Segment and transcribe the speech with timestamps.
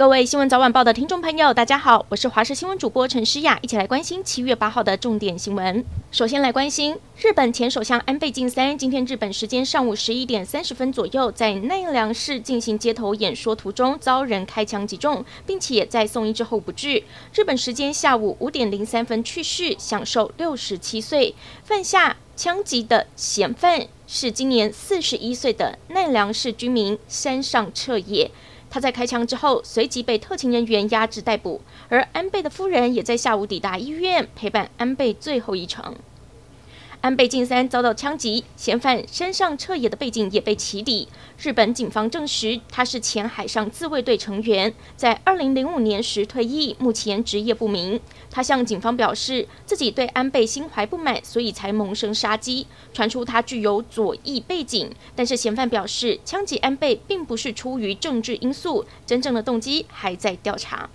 [0.00, 5.84] 各位新闻早晚报的听众朋友，大家好，我是华视新闻主播陈诗雅，一起来关心七月八号的重点新闻。
[6.10, 17.04] 首先来关心日本前首相安倍晋三，今天日本时间上午十一点三十分左右，在奈良市进行街头演说途中遭人开枪击中，并且在送医之后不治。
[17.34, 21.34] 日本时间下午五点零三分去世，享寿六十七岁。
[21.62, 28.30] 犯下枪击的嫌犯是今年四十一岁的奈良市居民山上彻也。
[28.70, 35.96] 他在开枪之后，随即被特勤人员压制逮捕，而安倍的夫人也在下午抵达医院陪伴安倍最后一程。
[37.02, 41.08] 安倍晋三遭到枪击，嫌犯身上彻夜的背景也被起底。
[41.38, 47.98] 日本警方证实，他是前海上自卫队成员，在二零零五年时退役，目前职业不明。
[48.30, 52.66] 他向警方表示，自己对安倍心怀不满，所以才萌生杀机。
[52.92, 60.90] 传出他具有左翼背景，但是嫌犯表示，枪击安倍并不是出于政治因素，真正的动机还在调查。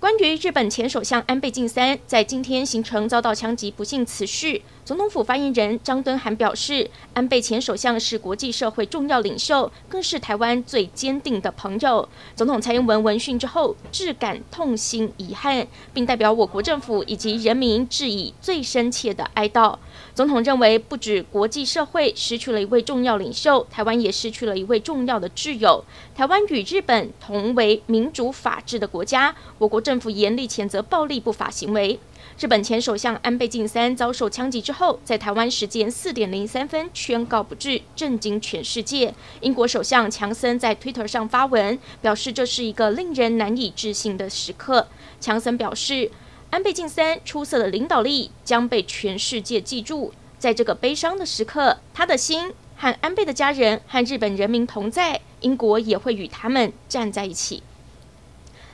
[0.00, 12.08] 关于日本前首相安倍晋三在今天行程遭到枪击不幸辞世，总统府发言人张敦涵表示，安倍前首相是国际社会重要领袖，更是台湾最坚定的朋友。
[12.36, 19.76] 总统蔡英文闻讯之后，致感痛心遗憾，并代表我国政府以及人民致以最深切的哀悼。
[20.14, 25.84] 总统认为，不止国际社会失去了一位重要领袖，台湾也失去了一位重要的挚友。
[26.14, 29.78] 台湾与日本同为民主法治的国家，我国。
[29.88, 31.98] 政府严厉谴责暴力不法行为。
[32.38, 39.14] 日本前首相安倍晋三遭受枪击之后，在台湾时间四点零三分宣告不治，震惊全世界。
[39.40, 44.88] 英国首相强森在 Twitter 上发文，表示这是一个令人难以置信的时刻。
[45.18, 46.10] 强森表示，
[46.50, 50.14] 安倍晋三出色的领导力将被全世界记住。
[50.38, 57.62] 在这个悲伤的时刻，他的心和安倍的家人和日本人民同在，英国也会与他们站在一起。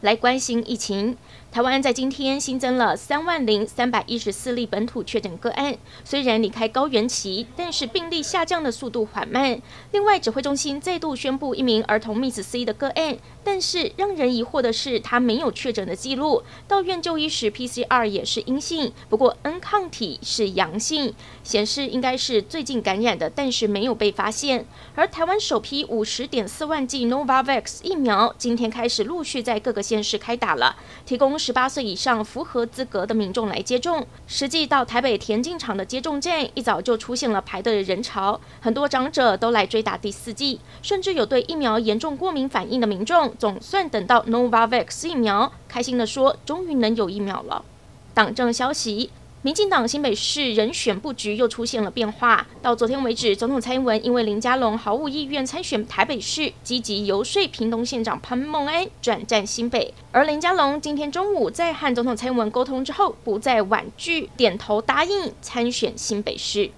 [0.00, 1.16] 来关心疫情。
[1.50, 9.60] 台湾在今天新增了三万零三百一十四例本土确诊个案，虽然离开高原期，但是病例下降的速度缓慢。
[9.90, 24.66] 另外，指挥中心再度宣布一名儿童 Miss C 的个案，但是让人疑惑的是，他没有确诊的记录，到院就医时 PCR 也是阴性，不过 N 抗体是阳性，显示应该是最近感染的，但是没有被发现。
[24.94, 30.76] 而台湾首批五十点四万剂 Novavax 疫苗今天开始陆续在各个县市开打了，
[31.06, 31.37] 提供。
[31.38, 47.64] 十八岁以上符合资格的民众来接种，实际到台北田径场的接种站，一早就出现了排队的人潮，很多长者都来追打第四剂，甚至有对疫苗严重过敏反应的民众，总算等到 Novavax 疫苗，开心地说，终于能有疫苗了。
[48.12, 49.10] 党政消息。
[49.42, 52.44] 民进党新北市人选布局又出现了变化。
[52.60, 59.94] 到昨天为止，总统蔡英文因为林佳龙毫无意愿参选台北市，积极游说屏东县长潘孟安转战新北。
[60.10, 66.72] 而林佳龙今天中午在和总统蔡英文沟通之后，不再婉拒，点头答应参选新北市。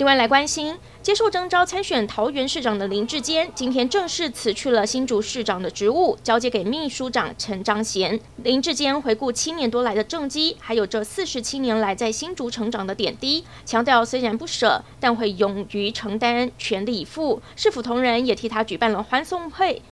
[0.00, 8.18] 另外来关心，接受征召参选桃园市长的林志坚，今天正式辞去了新竹市长的职务，交接给秘书长陈彰贤。
[8.42, 17.42] 林志坚回顾七年多来的政绩，还有这四十七年来在新竹成长的点滴，强调虽然不舍，但会勇于承担，全力以赴。
[17.54, 19.82] 市府同仁也替他举办了欢送会。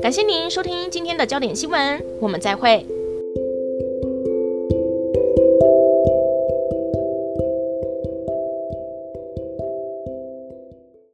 [0.00, 2.86] 感谢您收听今天的焦点新闻，我们再会。